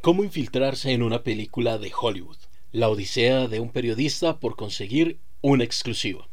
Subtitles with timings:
[0.00, 2.38] Cómo infiltrarse en una película de Hollywood.
[2.72, 6.26] La odisea de un periodista por conseguir una exclusiva.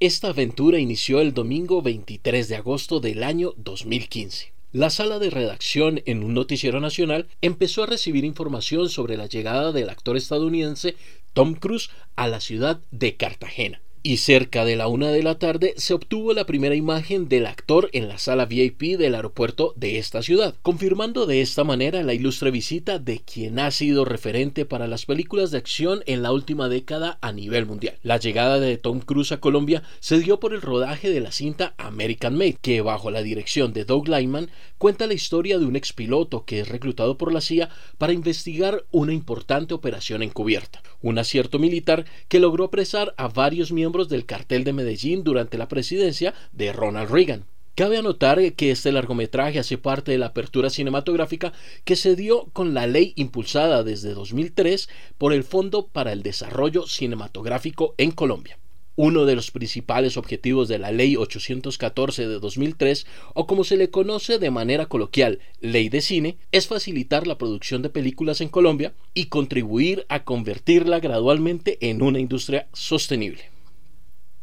[0.00, 4.52] Esta aventura inició el domingo 23 de agosto del año 2015.
[4.72, 9.72] La sala de redacción en un noticiero nacional empezó a recibir información sobre la llegada
[9.72, 10.96] del actor estadounidense
[11.32, 15.74] Tom Cruise a la ciudad de Cartagena y cerca de la una de la tarde
[15.76, 20.22] se obtuvo la primera imagen del actor en la sala VIP del aeropuerto de esta
[20.22, 25.06] ciudad, confirmando de esta manera la ilustre visita de quien ha sido referente para las
[25.06, 27.98] películas de acción en la última década a nivel mundial.
[28.02, 31.74] La llegada de Tom Cruise a Colombia se dio por el rodaje de la cinta
[31.76, 36.44] American Made, que bajo la dirección de Doug Lyman cuenta la historia de un expiloto
[36.44, 42.04] que es reclutado por la CIA para investigar una importante operación encubierta, un acierto militar
[42.28, 47.10] que logró apresar a varios miembros del cartel de Medellín durante la presidencia de Ronald
[47.10, 47.46] Reagan.
[47.74, 51.52] Cabe anotar que este largometraje hace parte de la apertura cinematográfica
[51.84, 56.86] que se dio con la ley impulsada desde 2003 por el Fondo para el Desarrollo
[56.86, 58.59] Cinematográfico en Colombia.
[59.02, 63.88] Uno de los principales objetivos de la Ley 814 de 2003, o como se le
[63.88, 68.92] conoce de manera coloquial, Ley de Cine, es facilitar la producción de películas en Colombia
[69.14, 73.44] y contribuir a convertirla gradualmente en una industria sostenible.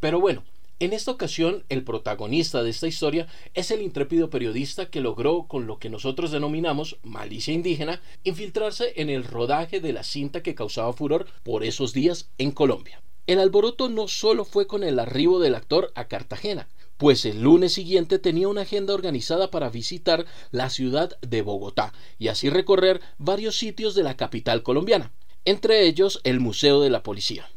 [0.00, 0.42] Pero bueno,
[0.80, 5.68] en esta ocasión el protagonista de esta historia es el intrépido periodista que logró con
[5.68, 10.92] lo que nosotros denominamos malicia indígena infiltrarse en el rodaje de la cinta que causaba
[10.92, 13.00] furor por esos días en Colombia.
[13.28, 17.74] El alboroto no solo fue con el arribo del actor a Cartagena, pues el lunes
[17.74, 23.58] siguiente tenía una agenda organizada para visitar la ciudad de Bogotá y así recorrer varios
[23.58, 25.12] sitios de la capital colombiana,
[25.44, 27.50] entre ellos el Museo de la Policía.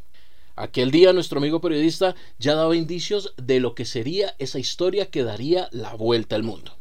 [0.56, 5.24] Aquel día nuestro amigo periodista ya daba indicios de lo que sería esa historia que
[5.24, 6.76] daría la vuelta al mundo.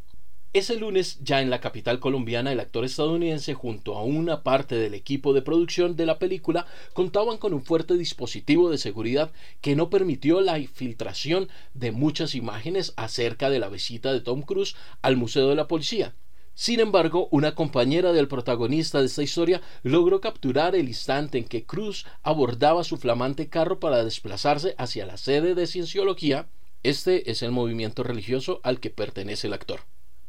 [0.53, 4.94] Ese lunes, ya en la capital colombiana, el actor estadounidense junto a una parte del
[4.94, 9.89] equipo de producción de la película contaban con un fuerte dispositivo de seguridad que no
[9.89, 15.47] permitió la infiltración de muchas imágenes acerca de la visita de Tom Cruise al Museo
[15.47, 16.16] de la Policía,
[16.53, 21.63] sin embargo, una compañera del protagonista de esta historia logró capturar el instante en que
[21.63, 26.50] Cruz abordaba su flamante carro para desplazarse hacia la sede de cienciología.
[26.83, 29.79] Este es el movimiento religioso al que pertenece el actor.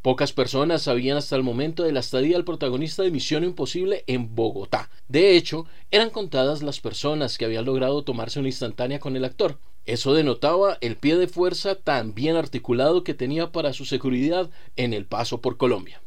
[0.03, 4.35] Pocas personas sabían hasta el momento de la estadía del protagonista de Misión Imposible en
[4.35, 4.91] Bogotá.
[5.07, 9.61] De hecho, eran contadas las personas que habían logrado tomarse una instantánea con el actor.
[9.87, 14.93] Eso denotaba el pie de fuerza tan bien articulado que tenía para su seguridad en
[14.93, 16.03] el paso por Colombia.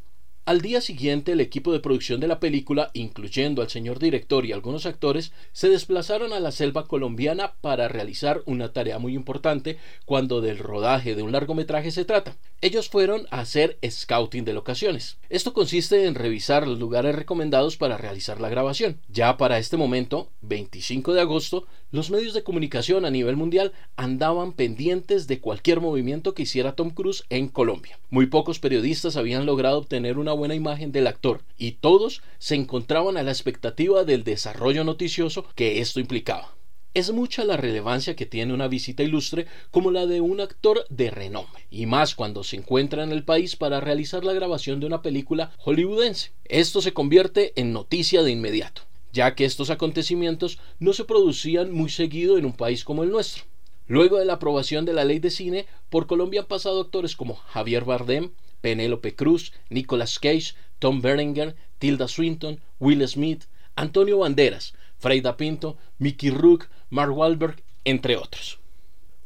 [0.48, 4.52] Al día siguiente, el equipo de producción de la película, incluyendo al señor director y
[4.52, 10.42] algunos actores, se desplazaron a la selva colombiana para realizar una tarea muy importante cuando
[10.42, 12.38] del rodaje de un largometraje se trata.
[12.62, 15.18] Ellos fueron a hacer scouting de locaciones.
[15.30, 19.00] Esto consiste en revisar los lugares recomendados para realizar la grabación.
[19.10, 24.53] Ya para este momento, 25 de agosto, los medios de comunicación a nivel mundial andaban
[24.53, 28.00] pendientes de cualquier movimiento que hiciera Tom Cruise en Colombia.
[28.09, 33.18] Muy pocos periodistas habían logrado obtener una buena imagen del actor y todos se encontraban
[33.18, 36.56] a la expectativa del desarrollo noticioso que esto implicaba.
[36.96, 41.12] Es mucha la relevancia que tiene una visita ilustre como la de un actor de
[41.12, 45.02] renombre, y más cuando se encuentra en el país para realizar la grabación de una
[45.02, 46.31] película hollywoodense.
[46.46, 48.84] Esto se convierte en noticia de inmediato,
[49.16, 53.46] ya que estos acontecimientos no se producían muy seguido en un país como el nuestro.
[53.88, 57.36] Luego de la aprobación de la ley de cine, por Colombia han pasado actores como
[57.36, 63.46] Javier Bardem, Penélope Cruz, Nicolas Cage, Tom Berenger, Tilda Swinton, Will Smith,
[63.76, 68.59] Antonio Banderas, Freida Pinto, Mickey Rook, Mark Wahlberg, entre otros.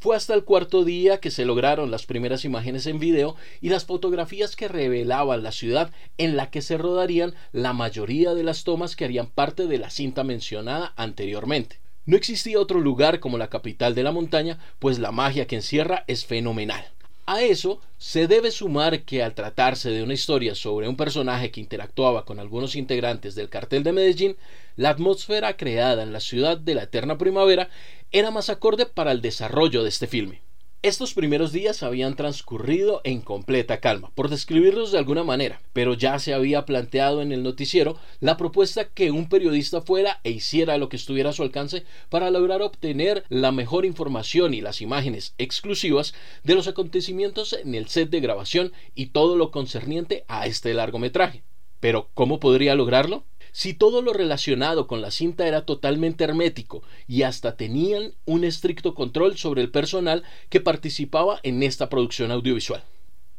[0.02, 3.84] Fue hasta el cuarto día que se lograron las primeras imágenes en video y las
[3.84, 8.96] fotografías que revelaban la ciudad en la que se rodarían la mayoría de las tomas
[8.96, 11.82] que harían parte de la cinta mencionada anteriormente.
[12.06, 16.06] No existía otro lugar como la capital de la montaña, pues la magia que encierra
[16.08, 16.86] es fenomenal.
[17.32, 21.60] A eso se debe sumar que al tratarse de una historia sobre un personaje que
[21.62, 24.36] interactuaba con algunos integrantes del cartel de Medellín,
[24.76, 27.70] la atmósfera creada en la ciudad de la eterna primavera
[28.12, 30.42] era más acorde para el desarrollo de este filme.
[30.82, 36.18] Estos primeros días habían transcurrido en completa calma, por describirlos de alguna manera, pero ya
[36.20, 40.88] se había planteado en el noticiero la propuesta que un periodista fuera e hiciera lo
[40.88, 46.14] que estuviera a su alcance para lograr obtener la mejor información y las imágenes exclusivas
[46.46, 51.44] de los acontecimientos en el set de grabación y todo lo concerniente a este largometraje.
[51.82, 53.26] Pero, ¿cómo podría lograrlo?
[53.52, 58.96] Si todo lo relacionado con la cinta era totalmente hermético y hasta tenían un estricto
[58.96, 62.84] control sobre el personal que participaba en esta producción audiovisual.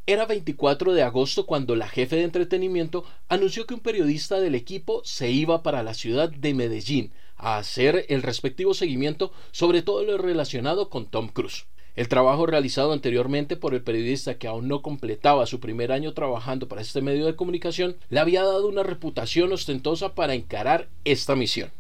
[0.07, 5.03] Era 24 de agosto cuando la jefe de entretenimiento anunció que un periodista del equipo
[5.05, 10.19] se iba para la ciudad de Medellín a hacer el respectivo seguimiento sobre todo lo
[10.19, 11.67] relacionado con Tom Cruise.
[11.97, 16.69] El trabajo realizado anteriormente por el periodista que aún no completaba su primer año trabajando
[16.69, 21.71] para este medio de comunicación le había dado una reputación ostentosa para encarar esta misión.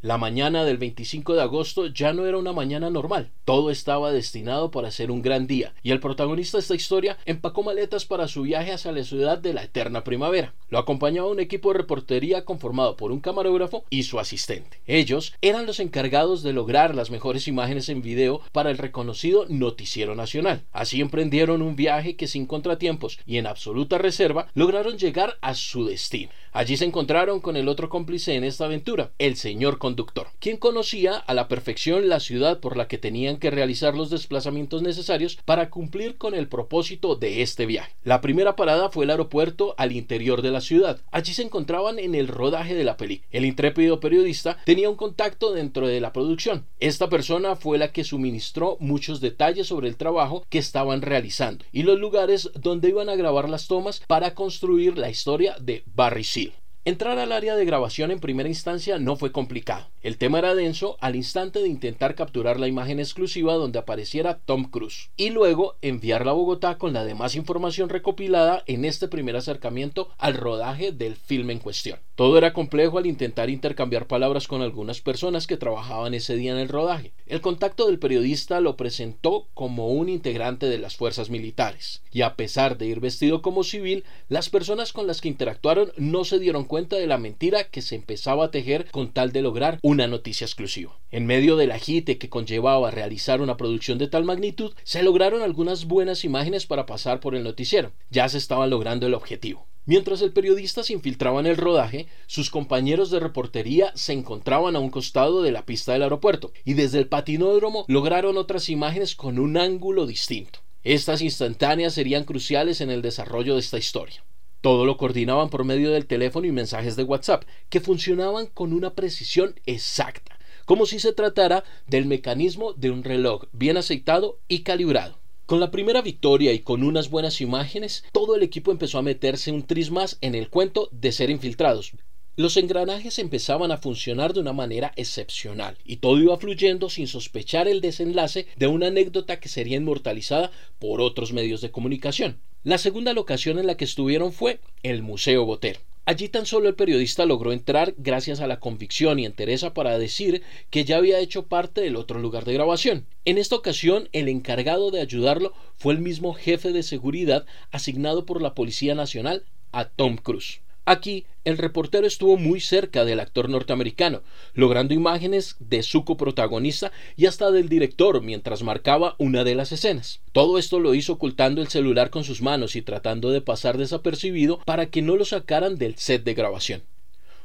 [0.00, 4.70] La mañana del 25 de agosto ya no era una mañana normal, todo estaba destinado
[4.70, 8.42] para ser un gran día, y el protagonista de esta historia empacó maletas para su
[8.42, 10.54] viaje hacia la ciudad de la eterna primavera.
[10.68, 14.78] Lo acompañaba un equipo de reportería conformado por un camarógrafo y su asistente.
[14.86, 20.14] Ellos eran los encargados de lograr las mejores imágenes en video para el reconocido Noticiero
[20.14, 20.62] Nacional.
[20.70, 25.86] Así emprendieron un viaje que sin contratiempos y en absoluta reserva lograron llegar a su
[25.86, 26.30] destino.
[26.52, 31.16] Allí se encontraron con el otro cómplice en esta aventura, el señor conductor, quien conocía
[31.16, 35.70] a la perfección la ciudad por la que tenían que realizar los desplazamientos necesarios para
[35.70, 37.92] cumplir con el propósito de este viaje.
[38.04, 41.00] La primera parada fue el aeropuerto al interior de la ciudad.
[41.10, 43.28] Allí se encontraban en el rodaje de la película.
[43.30, 46.66] El intrépido periodista tenía un contacto dentro de la producción.
[46.80, 51.82] Esta persona fue la que suministró muchos detalles sobre el trabajo que estaban realizando y
[51.82, 56.47] los lugares donde iban a grabar las tomas para construir la historia de Barry Seal.
[56.84, 59.86] Entrar al área de grabación en primera instancia no fue complicado.
[60.00, 64.70] El tema era denso al instante de intentar capturar la imagen exclusiva donde apareciera Tom
[64.70, 70.08] Cruise y luego enviarla a Bogotá con la demás información recopilada en este primer acercamiento
[70.16, 71.98] al rodaje del filme en cuestión.
[72.14, 76.58] Todo era complejo al intentar intercambiar palabras con algunas personas que trabajaban ese día en
[76.58, 77.12] el rodaje.
[77.26, 82.34] El contacto del periodista lo presentó como un integrante de las fuerzas militares y a
[82.34, 86.64] pesar de ir vestido como civil, las personas con las que interactuaron no se dieron
[86.64, 90.44] cuenta de la mentira que se empezaba a tejer con tal de lograr una noticia
[90.44, 90.98] exclusiva.
[91.10, 95.86] En medio del agite que conllevaba realizar una producción de tal magnitud, se lograron algunas
[95.86, 97.92] buenas imágenes para pasar por el noticiero.
[98.10, 99.66] Ya se estaba logrando el objetivo.
[99.86, 104.78] Mientras el periodista se infiltraba en el rodaje, sus compañeros de reportería se encontraban a
[104.78, 109.38] un costado de la pista del aeropuerto y desde el patinódromo lograron otras imágenes con
[109.38, 110.58] un ángulo distinto.
[110.84, 114.22] Estas instantáneas serían cruciales en el desarrollo de esta historia.
[114.60, 118.94] Todo lo coordinaban por medio del teléfono y mensajes de WhatsApp, que funcionaban con una
[118.94, 125.18] precisión exacta, como si se tratara del mecanismo de un reloj bien aceitado y calibrado.
[125.46, 129.50] Con la primera victoria y con unas buenas imágenes, todo el equipo empezó a meterse
[129.50, 131.92] un tris más en el cuento de ser infiltrados.
[132.38, 137.66] Los engranajes empezaban a funcionar de una manera excepcional y todo iba fluyendo sin sospechar
[137.66, 142.38] el desenlace de una anécdota que sería inmortalizada por otros medios de comunicación.
[142.62, 145.80] La segunda locación en la que estuvieron fue el Museo Botero.
[146.04, 150.42] Allí tan solo el periodista logró entrar gracias a la convicción y entereza para decir
[150.70, 153.06] que ya había hecho parte del otro lugar de grabación.
[153.24, 158.40] En esta ocasión, el encargado de ayudarlo fue el mismo jefe de seguridad asignado por
[158.40, 159.42] la Policía Nacional
[159.72, 160.60] a Tom Cruise.
[160.90, 164.22] Aquí, el reportero estuvo muy cerca del actor norteamericano,
[164.54, 170.20] logrando imágenes de su coprotagonista y hasta del director mientras marcaba una de las escenas.
[170.32, 174.60] Todo esto lo hizo ocultando el celular con sus manos y tratando de pasar desapercibido
[174.64, 176.82] para que no lo sacaran del set de grabación.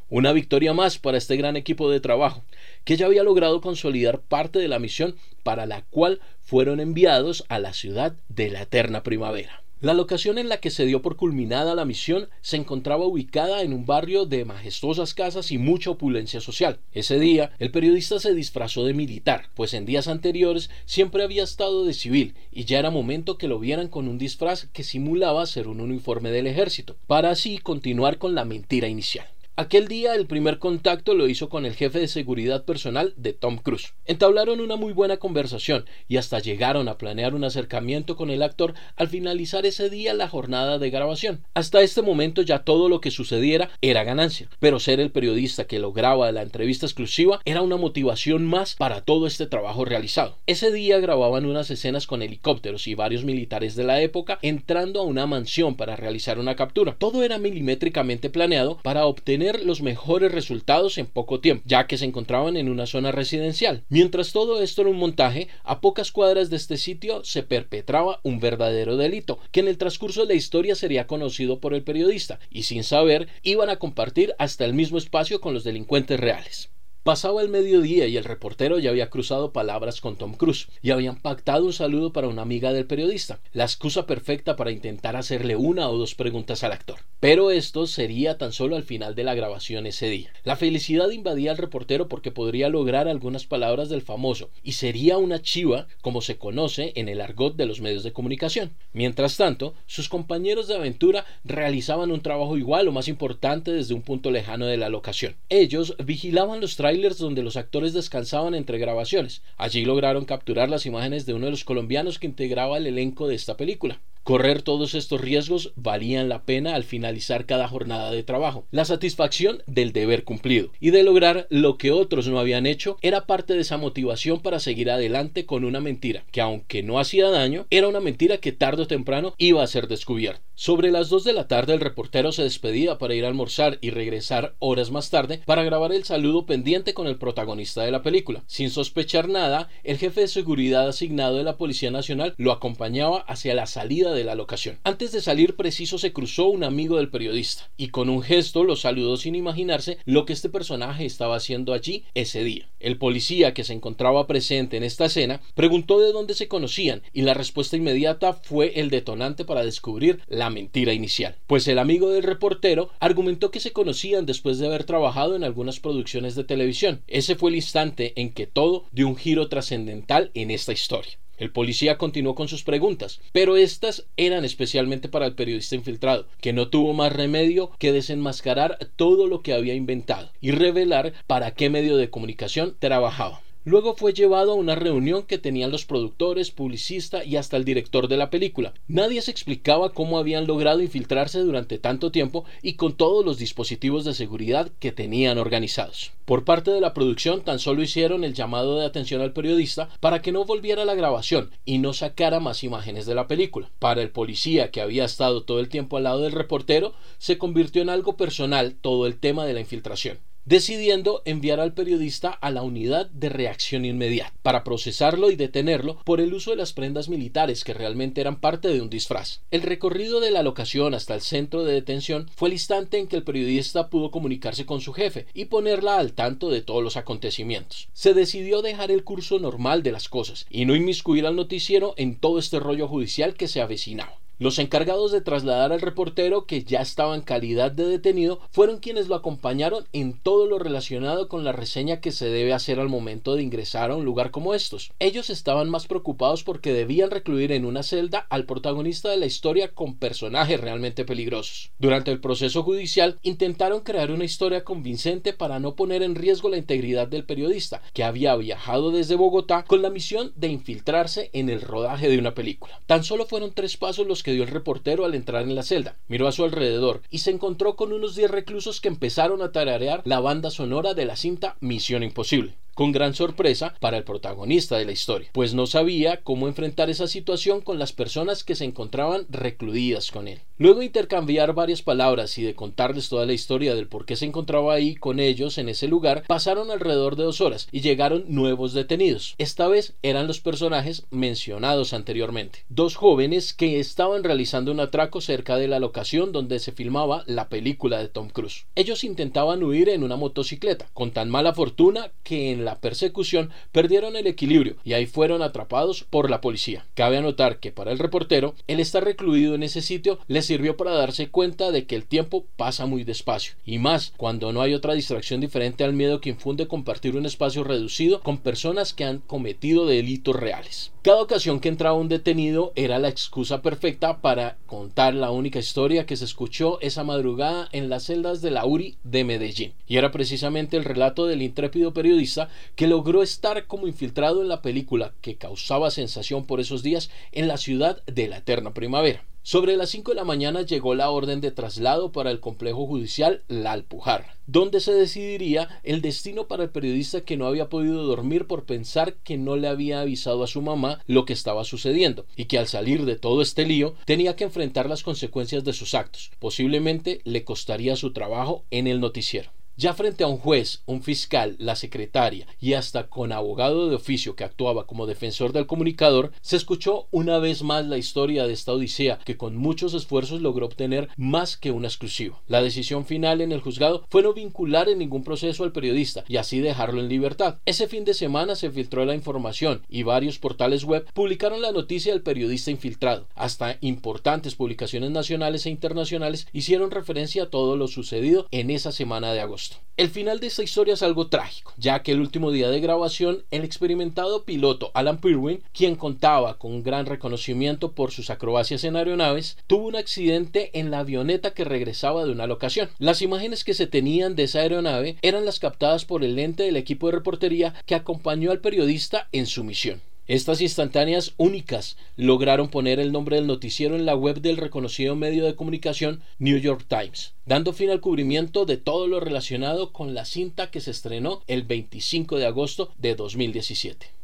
[0.09, 2.45] Una victoria más para este gran equipo de trabajo,
[2.85, 7.59] que ya había logrado consolidar parte de la misión para la cual fueron enviados a
[7.59, 9.62] la ciudad de la eterna primavera.
[9.83, 13.73] La locación en la que se dio por culminada la misión se encontraba ubicada en
[13.73, 16.79] un barrio de majestuosas casas y mucha opulencia social.
[16.93, 21.83] Ese día, el periodista se disfrazó de militar, pues en días anteriores siempre había estado
[21.83, 25.67] de civil y ya era momento que lo vieran con un disfraz que simulaba ser
[25.67, 29.27] un uniforme del ejército, para así continuar con la mentira inicial.
[29.55, 33.59] Aquel día el primer contacto lo hizo con el jefe de seguridad personal de Tom
[33.59, 33.93] Cruise.
[34.05, 38.73] Entablaron una muy buena conversación y hasta llegaron a planear un acercamiento con el actor
[38.95, 41.43] al finalizar ese día la jornada de grabación.
[41.53, 45.77] Hasta este momento ya todo lo que sucediera era ganancia, pero ser el periodista que
[45.77, 50.39] lograba la entrevista exclusiva era una motivación más para todo este trabajo realizado.
[50.47, 55.03] Ese día grababan unas escenas con helicópteros y varios militares de la época entrando a
[55.03, 56.95] una mansión para realizar una captura.
[56.97, 62.05] Todo era milimétricamente planeado para obtener los mejores resultados en poco tiempo, ya que se
[62.05, 63.83] encontraban en una zona residencial.
[63.89, 68.39] Mientras todo esto era un montaje, a pocas cuadras de este sitio se perpetraba un
[68.39, 72.63] verdadero delito, que en el transcurso de la historia sería conocido por el periodista, y
[72.63, 76.72] sin saber iban a compartir hasta el mismo espacio con los delincuentes reales.
[77.03, 81.17] Pasaba el mediodía y el reportero ya había cruzado palabras con Tom Cruise y habían
[81.17, 85.89] pactado un saludo para una amiga del periodista, la excusa perfecta para intentar hacerle una
[85.89, 86.99] o dos preguntas al actor.
[87.19, 90.31] Pero esto sería tan solo al final de la grabación ese día.
[90.45, 95.41] La felicidad invadía al reportero porque podría lograr algunas palabras del famoso y sería una
[95.41, 98.71] chiva como se conoce en el argot de los medios de comunicación.
[98.93, 104.03] Mientras tanto, sus compañeros de aventura realizaban un trabajo igual o más importante desde un
[104.03, 105.35] punto lejano de la locación.
[105.49, 109.41] Ellos vigilaban los donde los actores descansaban entre grabaciones.
[109.57, 113.35] Allí lograron capturar las imágenes de uno de los colombianos que integraba el elenco de
[113.35, 113.99] esta película.
[114.23, 118.65] Correr todos estos riesgos valían la pena al finalizar cada jornada de trabajo.
[118.71, 123.25] La satisfacción del deber cumplido y de lograr lo que otros no habían hecho era
[123.25, 127.65] parte de esa motivación para seguir adelante con una mentira que aunque no hacía daño,
[127.69, 130.41] era una mentira que tarde o temprano iba a ser descubierta.
[130.55, 133.89] Sobre las 2 de la tarde el reportero se despedía para ir a almorzar y
[133.89, 138.43] regresar horas más tarde para grabar el saludo pendiente con el protagonista de la película.
[138.47, 143.55] Sin sospechar nada, el jefe de seguridad asignado de la Policía Nacional lo acompañaba hacia
[143.55, 144.79] la salida de la locación.
[144.83, 148.75] Antes de salir preciso se cruzó un amigo del periodista y con un gesto lo
[148.75, 152.69] saludó sin imaginarse lo que este personaje estaba haciendo allí ese día.
[152.79, 157.21] El policía que se encontraba presente en esta escena preguntó de dónde se conocían y
[157.23, 162.23] la respuesta inmediata fue el detonante para descubrir la mentira inicial, pues el amigo del
[162.23, 167.01] reportero argumentó que se conocían después de haber trabajado en algunas producciones de televisión.
[167.07, 171.17] Ese fue el instante en que todo dio un giro trascendental en esta historia.
[171.37, 176.53] El policía continuó con sus preguntas, pero estas eran especialmente para el periodista infiltrado, que
[176.53, 181.69] no tuvo más remedio que desenmascarar todo lo que había inventado y revelar para qué
[181.69, 183.41] medio de comunicación trabajaba.
[183.65, 188.09] Luego fue llevado a una reunión que tenían los productores, publicista y hasta el director
[188.09, 188.73] de la película.
[188.89, 194.03] Nadie se explicaba cómo habían logrado infiltrarse durante tanto tiempo y con todos los dispositivos
[194.03, 196.11] de seguridad que tenían organizados.
[196.25, 200.21] Por parte de la producción tan solo hicieron el llamado de atención al periodista para
[200.21, 203.71] que no volviera a la grabación y no sacara más imágenes de la película.
[203.79, 207.81] Para el policía que había estado todo el tiempo al lado del reportero, se convirtió
[207.81, 212.63] en algo personal todo el tema de la infiltración decidiendo enviar al periodista a la
[212.63, 217.63] unidad de reacción inmediata para procesarlo y detenerlo por el uso de las prendas militares
[217.63, 219.41] que realmente eran parte de un disfraz.
[219.51, 223.15] El recorrido de la locación hasta el centro de detención fue el instante en que
[223.15, 227.89] el periodista pudo comunicarse con su jefe y ponerla al tanto de todos los acontecimientos.
[227.93, 232.15] Se decidió dejar el curso normal de las cosas y no inmiscuir al noticiero en
[232.15, 234.22] todo este rollo judicial que se avecinaba.
[234.39, 239.07] Los encargados de trasladar al reportero, que ya estaba en calidad de detenido, fueron quienes
[239.07, 243.35] lo acompañaron en todo lo relacionado con la reseña que se debe hacer al momento
[243.35, 244.91] de ingresar a un lugar como estos.
[244.97, 249.69] Ellos estaban más preocupados porque debían recluir en una celda al protagonista de la historia
[249.69, 251.71] con personajes realmente peligrosos.
[251.77, 256.57] Durante el proceso judicial intentaron crear una historia convincente para no poner en riesgo la
[256.57, 261.61] integridad del periodista, que había viajado desde Bogotá con la misión de infiltrarse en el
[261.61, 262.81] rodaje de una película.
[262.87, 265.97] Tan solo fueron tres pasos los que el reportero al entrar en la celda.
[266.07, 270.01] Miró a su alrededor y se encontró con unos diez reclusos que empezaron a tararear
[270.05, 274.85] la banda sonora de la cinta Misión Imposible con gran sorpresa para el protagonista de
[274.85, 279.25] la historia, pues no sabía cómo enfrentar esa situación con las personas que se encontraban
[279.29, 280.39] recluidas con él.
[280.57, 284.25] Luego de intercambiar varias palabras y de contarles toda la historia del por qué se
[284.25, 288.73] encontraba ahí con ellos en ese lugar, pasaron alrededor de dos horas y llegaron nuevos
[288.73, 289.35] detenidos.
[289.37, 295.57] Esta vez eran los personajes mencionados anteriormente, dos jóvenes que estaban realizando un atraco cerca
[295.57, 298.65] de la locación donde se filmaba la película de Tom Cruise.
[298.75, 304.15] Ellos intentaban huir en una motocicleta, con tan mala fortuna que en la persecución perdieron
[304.15, 306.85] el equilibrio y ahí fueron atrapados por la policía.
[306.95, 310.91] Cabe anotar que para el reportero, el estar recluido en ese sitio le sirvió para
[310.91, 314.93] darse cuenta de que el tiempo pasa muy despacio y más cuando no hay otra
[314.93, 319.85] distracción diferente al miedo que infunde compartir un espacio reducido con personas que han cometido
[319.85, 320.91] delitos reales.
[321.03, 326.05] Cada ocasión que entraba un detenido era la excusa perfecta para contar la única historia
[326.05, 329.73] que se escuchó esa madrugada en las celdas de la URI de Medellín.
[329.85, 334.61] Y era precisamente el relato del intrépido periodista que logró estar como infiltrado en la
[334.61, 339.23] película que causaba sensación por esos días en la ciudad de la eterna primavera.
[339.45, 343.43] Sobre las 5 de la mañana llegó la orden de traslado para el complejo judicial
[343.49, 348.47] La Alpujarra, donde se decidiría el destino para el periodista que no había podido dormir
[348.47, 352.45] por pensar que no le había avisado a su mamá lo que estaba sucediendo y
[352.45, 356.31] que al salir de todo este lío tenía que enfrentar las consecuencias de sus actos.
[356.39, 359.51] Posiblemente le costaría su trabajo en el noticiero.
[359.75, 364.35] Ya frente a un juez, un fiscal, la secretaria y hasta con abogado de oficio
[364.35, 368.71] que actuaba como defensor del comunicador, se escuchó una vez más la historia de esta
[368.71, 372.39] odisea que con muchos esfuerzos logró obtener más que una exclusiva.
[372.47, 376.37] La decisión final en el juzgado fue no vincular en ningún proceso al periodista y
[376.37, 377.57] así dejarlo en libertad.
[377.65, 382.13] Ese fin de semana se filtró la información y varios portales web publicaron la noticia
[382.13, 383.27] del periodista infiltrado.
[383.33, 389.33] Hasta importantes publicaciones nacionales e internacionales hicieron referencia a todo lo sucedido en esa semana
[389.33, 389.62] de agosto.
[389.95, 393.43] El final de esta historia es algo trágico, ya que el último día de grabación,
[393.51, 399.55] el experimentado piloto Alan Pirwin, quien contaba con gran reconocimiento por sus acrobacias en aeronaves,
[399.67, 402.89] tuvo un accidente en la avioneta que regresaba de una locación.
[402.97, 406.77] Las imágenes que se tenían de esa aeronave eran las captadas por el lente del
[406.77, 410.01] equipo de reportería que acompañó al periodista en su misión.
[410.27, 415.43] Estas instantáneas únicas lograron poner el nombre del noticiero en la web del reconocido medio
[415.43, 420.23] de comunicación New York Times, dando fin al cubrimiento de todo lo relacionado con la
[420.23, 424.22] cinta que se estrenó el 25 de agosto de 2017.